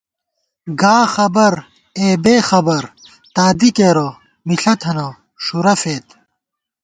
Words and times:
گا 0.81 0.97
خبر 1.15 1.53
اے 1.97 2.07
بېخبر 2.23 2.83
تادی 3.35 3.69
کېرہ 3.77 4.07
مِݪہ 4.47 4.73
تھنہ 4.81 5.07
ݭُرہ 5.43 5.73
فېد 5.81 6.07